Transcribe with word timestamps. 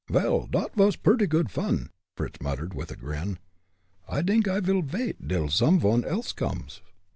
"Vel, 0.09 0.47
dot 0.47 0.71
vas 0.75 0.95
purdy 0.95 1.27
goot 1.27 1.51
fun," 1.51 1.91
Fritz 2.15 2.41
muttered 2.41 2.73
with 2.73 2.89
a 2.89 2.95
grin. 2.95 3.37
"I 4.09 4.23
dink 4.23 4.47
I 4.47 4.59
vil 4.59 4.81
vait 4.81 5.27
dil 5.27 5.47
some 5.49 5.79
vone 5.79 6.03
else 6.05 6.31
comes." 6.33 6.81